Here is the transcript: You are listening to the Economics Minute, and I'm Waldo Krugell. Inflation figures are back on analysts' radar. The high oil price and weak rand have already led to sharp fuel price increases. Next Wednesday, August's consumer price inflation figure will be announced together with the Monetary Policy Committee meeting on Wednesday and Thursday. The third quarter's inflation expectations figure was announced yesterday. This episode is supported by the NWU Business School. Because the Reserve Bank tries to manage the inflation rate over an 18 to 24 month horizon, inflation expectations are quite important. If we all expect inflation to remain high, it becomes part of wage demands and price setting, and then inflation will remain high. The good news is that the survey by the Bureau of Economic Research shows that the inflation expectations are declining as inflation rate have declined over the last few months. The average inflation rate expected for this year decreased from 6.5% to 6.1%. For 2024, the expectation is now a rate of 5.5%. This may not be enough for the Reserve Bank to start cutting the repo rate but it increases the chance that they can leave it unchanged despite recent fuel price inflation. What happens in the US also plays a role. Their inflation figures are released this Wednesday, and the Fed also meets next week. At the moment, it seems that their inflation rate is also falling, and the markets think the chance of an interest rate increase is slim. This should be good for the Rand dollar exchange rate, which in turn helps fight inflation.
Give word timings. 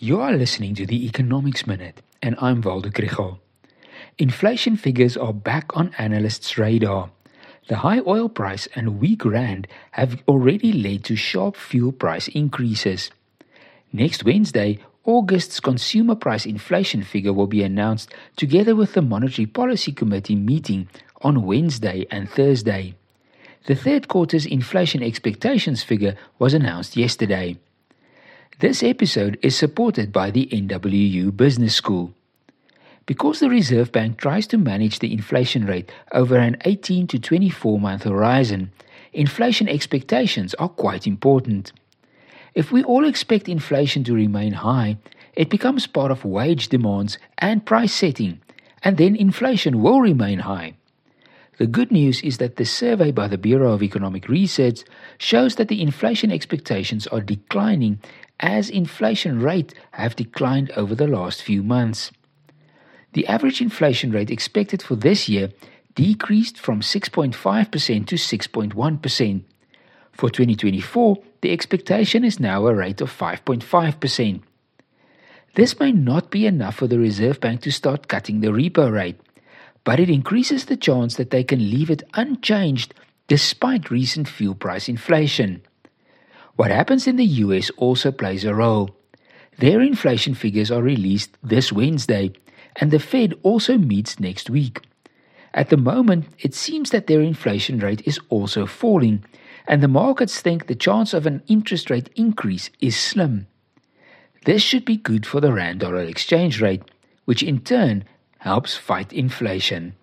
You 0.00 0.20
are 0.20 0.32
listening 0.32 0.76
to 0.76 0.86
the 0.86 1.06
Economics 1.06 1.66
Minute, 1.66 2.02
and 2.22 2.36
I'm 2.40 2.60
Waldo 2.60 2.88
Krugell. 2.88 3.40
Inflation 4.16 4.76
figures 4.76 5.16
are 5.16 5.32
back 5.32 5.76
on 5.76 5.92
analysts' 5.98 6.56
radar. 6.56 7.10
The 7.66 7.78
high 7.78 7.98
oil 8.06 8.28
price 8.28 8.68
and 8.76 9.00
weak 9.00 9.24
rand 9.24 9.66
have 9.90 10.22
already 10.28 10.72
led 10.72 11.02
to 11.06 11.16
sharp 11.16 11.56
fuel 11.56 11.90
price 11.90 12.28
increases. 12.28 13.10
Next 13.92 14.22
Wednesday, 14.22 14.78
August's 15.02 15.58
consumer 15.58 16.14
price 16.14 16.46
inflation 16.46 17.02
figure 17.02 17.32
will 17.32 17.48
be 17.48 17.64
announced 17.64 18.14
together 18.36 18.76
with 18.76 18.92
the 18.92 19.02
Monetary 19.02 19.46
Policy 19.46 19.90
Committee 19.90 20.36
meeting 20.36 20.88
on 21.22 21.42
Wednesday 21.42 22.06
and 22.08 22.30
Thursday. 22.30 22.94
The 23.66 23.74
third 23.74 24.06
quarter's 24.06 24.46
inflation 24.46 25.02
expectations 25.02 25.82
figure 25.82 26.14
was 26.38 26.54
announced 26.54 26.96
yesterday. 26.96 27.58
This 28.60 28.82
episode 28.82 29.38
is 29.40 29.56
supported 29.56 30.10
by 30.12 30.32
the 30.32 30.48
NWU 30.50 31.36
Business 31.36 31.76
School. 31.76 32.12
Because 33.06 33.38
the 33.38 33.48
Reserve 33.48 33.92
Bank 33.92 34.18
tries 34.18 34.48
to 34.48 34.58
manage 34.58 34.98
the 34.98 35.12
inflation 35.12 35.64
rate 35.64 35.92
over 36.10 36.36
an 36.36 36.56
18 36.64 37.06
to 37.06 37.20
24 37.20 37.78
month 37.78 38.02
horizon, 38.02 38.72
inflation 39.12 39.68
expectations 39.68 40.54
are 40.54 40.68
quite 40.68 41.06
important. 41.06 41.70
If 42.52 42.72
we 42.72 42.82
all 42.82 43.06
expect 43.06 43.48
inflation 43.48 44.02
to 44.02 44.12
remain 44.12 44.54
high, 44.54 44.96
it 45.34 45.50
becomes 45.50 45.86
part 45.86 46.10
of 46.10 46.24
wage 46.24 46.68
demands 46.68 47.16
and 47.38 47.64
price 47.64 47.94
setting, 47.94 48.40
and 48.82 48.96
then 48.96 49.14
inflation 49.14 49.80
will 49.80 50.00
remain 50.00 50.40
high. 50.40 50.74
The 51.58 51.66
good 51.66 51.90
news 51.90 52.22
is 52.22 52.38
that 52.38 52.54
the 52.54 52.64
survey 52.64 53.10
by 53.10 53.26
the 53.26 53.36
Bureau 53.36 53.72
of 53.72 53.82
Economic 53.82 54.28
Research 54.28 54.84
shows 55.18 55.56
that 55.56 55.66
the 55.66 55.82
inflation 55.82 56.30
expectations 56.30 57.08
are 57.08 57.20
declining 57.20 57.98
as 58.38 58.70
inflation 58.70 59.40
rate 59.40 59.74
have 59.90 60.14
declined 60.14 60.70
over 60.76 60.94
the 60.94 61.08
last 61.08 61.42
few 61.42 61.64
months. 61.64 62.12
The 63.12 63.26
average 63.26 63.60
inflation 63.60 64.12
rate 64.12 64.30
expected 64.30 64.82
for 64.82 64.94
this 64.94 65.28
year 65.28 65.50
decreased 65.96 66.58
from 66.58 66.80
6.5% 66.80 68.06
to 68.06 68.14
6.1%. 68.14 69.42
For 70.12 70.30
2024, 70.30 71.16
the 71.40 71.50
expectation 71.50 72.22
is 72.22 72.38
now 72.38 72.68
a 72.68 72.74
rate 72.74 73.00
of 73.00 73.10
5.5%. 73.10 74.42
This 75.56 75.80
may 75.80 75.90
not 75.90 76.30
be 76.30 76.46
enough 76.46 76.76
for 76.76 76.86
the 76.86 77.00
Reserve 77.00 77.40
Bank 77.40 77.62
to 77.62 77.72
start 77.72 78.06
cutting 78.06 78.40
the 78.40 78.48
repo 78.48 78.92
rate 78.92 79.20
but 79.88 79.98
it 79.98 80.10
increases 80.10 80.66
the 80.66 80.76
chance 80.76 81.14
that 81.14 81.30
they 81.30 81.42
can 81.42 81.70
leave 81.70 81.88
it 81.88 82.02
unchanged 82.12 82.92
despite 83.26 83.90
recent 83.90 84.28
fuel 84.28 84.54
price 84.54 84.86
inflation. 84.86 85.62
What 86.56 86.70
happens 86.70 87.06
in 87.06 87.16
the 87.16 87.24
US 87.46 87.70
also 87.78 88.12
plays 88.12 88.44
a 88.44 88.54
role. 88.54 88.90
Their 89.56 89.80
inflation 89.80 90.34
figures 90.34 90.70
are 90.70 90.82
released 90.82 91.38
this 91.42 91.72
Wednesday, 91.72 92.32
and 92.76 92.90
the 92.90 92.98
Fed 92.98 93.32
also 93.42 93.78
meets 93.78 94.20
next 94.20 94.50
week. 94.50 94.82
At 95.54 95.70
the 95.70 95.78
moment, 95.78 96.26
it 96.38 96.54
seems 96.54 96.90
that 96.90 97.06
their 97.06 97.22
inflation 97.22 97.78
rate 97.78 98.02
is 98.06 98.20
also 98.28 98.66
falling, 98.66 99.24
and 99.66 99.82
the 99.82 99.88
markets 99.88 100.42
think 100.42 100.66
the 100.66 100.74
chance 100.74 101.14
of 101.14 101.24
an 101.24 101.42
interest 101.46 101.88
rate 101.88 102.10
increase 102.14 102.68
is 102.78 102.94
slim. 102.94 103.46
This 104.44 104.60
should 104.60 104.84
be 104.84 104.98
good 104.98 105.24
for 105.24 105.40
the 105.40 105.54
Rand 105.54 105.80
dollar 105.80 106.02
exchange 106.02 106.60
rate, 106.60 106.82
which 107.24 107.42
in 107.42 107.60
turn 107.60 108.04
helps 108.38 108.76
fight 108.76 109.12
inflation. 109.12 109.94